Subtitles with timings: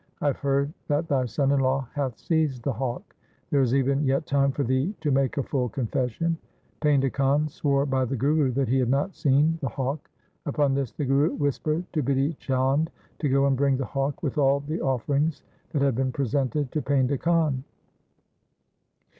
[0.19, 3.15] I have heard that thy son in law hath seized the hawk.
[3.51, 6.39] There is even yet time for thee to make a full confession.'
[6.81, 10.09] Painda Khan swore by the Guru that he had not seen the hawk.
[10.47, 14.39] Upon this the Guru whispered to Bidhi Chand to go and bring the hawk with
[14.39, 17.63] all the offer ings that had been presented to Painda Khan.